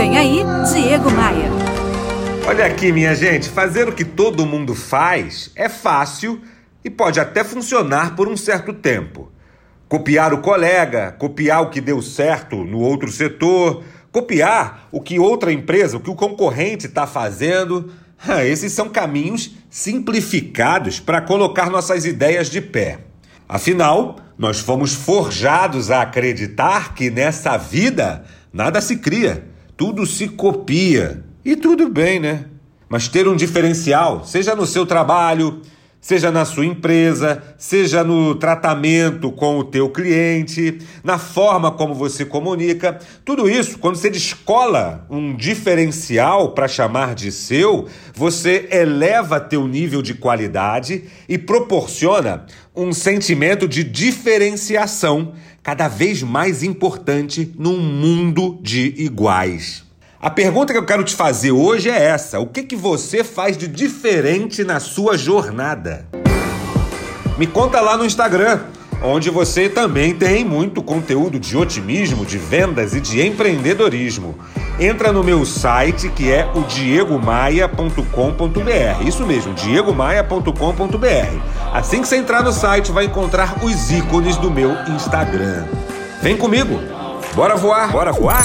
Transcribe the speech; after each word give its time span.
Vem 0.00 0.16
aí, 0.16 0.42
Diego 0.72 1.10
Maia. 1.10 1.50
Olha 2.46 2.64
aqui, 2.64 2.90
minha 2.90 3.14
gente, 3.14 3.50
fazer 3.50 3.86
o 3.86 3.92
que 3.92 4.02
todo 4.02 4.46
mundo 4.46 4.74
faz 4.74 5.50
é 5.54 5.68
fácil 5.68 6.40
e 6.82 6.88
pode 6.88 7.20
até 7.20 7.44
funcionar 7.44 8.16
por 8.16 8.26
um 8.26 8.34
certo 8.34 8.72
tempo. 8.72 9.30
Copiar 9.90 10.32
o 10.32 10.38
colega, 10.38 11.12
copiar 11.18 11.60
o 11.60 11.68
que 11.68 11.82
deu 11.82 12.00
certo 12.00 12.64
no 12.64 12.78
outro 12.78 13.12
setor, 13.12 13.84
copiar 14.10 14.88
o 14.90 15.02
que 15.02 15.18
outra 15.18 15.52
empresa, 15.52 15.98
o 15.98 16.00
que 16.00 16.08
o 16.08 16.14
concorrente 16.14 16.86
está 16.86 17.06
fazendo. 17.06 17.92
Esses 18.46 18.72
são 18.72 18.88
caminhos 18.88 19.54
simplificados 19.68 20.98
para 20.98 21.20
colocar 21.20 21.68
nossas 21.68 22.06
ideias 22.06 22.48
de 22.48 22.62
pé. 22.62 23.00
Afinal, 23.46 24.16
nós 24.38 24.60
fomos 24.60 24.94
forjados 24.94 25.90
a 25.90 26.00
acreditar 26.00 26.94
que 26.94 27.10
nessa 27.10 27.58
vida 27.58 28.24
nada 28.50 28.80
se 28.80 28.96
cria, 28.96 29.50
tudo 29.80 30.04
se 30.04 30.28
copia. 30.28 31.24
E 31.42 31.56
tudo 31.56 31.88
bem, 31.88 32.20
né? 32.20 32.44
Mas 32.86 33.08
ter 33.08 33.26
um 33.26 33.34
diferencial, 33.34 34.26
seja 34.26 34.54
no 34.54 34.66
seu 34.66 34.84
trabalho, 34.84 35.62
seja 36.00 36.30
na 36.30 36.44
sua 36.44 36.64
empresa, 36.64 37.42
seja 37.58 38.02
no 38.02 38.34
tratamento 38.34 39.30
com 39.30 39.58
o 39.58 39.64
teu 39.64 39.90
cliente, 39.90 40.78
na 41.04 41.18
forma 41.18 41.70
como 41.70 41.94
você 41.94 42.24
comunica, 42.24 42.98
tudo 43.24 43.48
isso, 43.48 43.78
quando 43.78 43.96
você 43.96 44.08
descola 44.08 45.06
um 45.10 45.36
diferencial 45.36 46.52
para 46.52 46.66
chamar 46.66 47.14
de 47.14 47.30
seu, 47.30 47.86
você 48.14 48.68
eleva 48.72 49.38
teu 49.38 49.68
nível 49.68 50.00
de 50.00 50.14
qualidade 50.14 51.04
e 51.28 51.36
proporciona 51.36 52.46
um 52.74 52.92
sentimento 52.92 53.68
de 53.68 53.84
diferenciação 53.84 55.34
cada 55.62 55.88
vez 55.88 56.22
mais 56.22 56.62
importante 56.62 57.52
num 57.58 57.76
mundo 57.78 58.58
de 58.62 58.94
iguais. 58.96 59.89
A 60.22 60.28
pergunta 60.28 60.70
que 60.70 60.78
eu 60.78 60.84
quero 60.84 61.02
te 61.02 61.14
fazer 61.14 61.50
hoje 61.50 61.88
é 61.88 61.98
essa: 61.98 62.38
o 62.38 62.46
que, 62.46 62.62
que 62.62 62.76
você 62.76 63.24
faz 63.24 63.56
de 63.56 63.66
diferente 63.66 64.62
na 64.62 64.78
sua 64.78 65.16
jornada? 65.16 66.06
Me 67.38 67.46
conta 67.46 67.80
lá 67.80 67.96
no 67.96 68.04
Instagram, 68.04 68.60
onde 69.02 69.30
você 69.30 69.66
também 69.66 70.14
tem 70.14 70.44
muito 70.44 70.82
conteúdo 70.82 71.40
de 71.40 71.56
otimismo, 71.56 72.26
de 72.26 72.36
vendas 72.36 72.94
e 72.94 73.00
de 73.00 73.26
empreendedorismo. 73.26 74.38
Entra 74.78 75.10
no 75.10 75.24
meu 75.24 75.46
site 75.46 76.10
que 76.10 76.30
é 76.30 76.46
o 76.54 76.64
diegomaia.com.br. 76.64 79.06
Isso 79.06 79.26
mesmo, 79.26 79.54
diegomaia.com.br. 79.54 81.72
Assim 81.72 82.02
que 82.02 82.08
você 82.08 82.16
entrar 82.16 82.42
no 82.42 82.52
site, 82.52 82.92
vai 82.92 83.06
encontrar 83.06 83.64
os 83.64 83.90
ícones 83.90 84.36
do 84.36 84.50
meu 84.50 84.70
Instagram. 84.94 85.64
Vem 86.20 86.36
comigo. 86.36 86.78
Bora 87.34 87.56
voar, 87.56 87.90
bora 87.90 88.12
voar? 88.12 88.44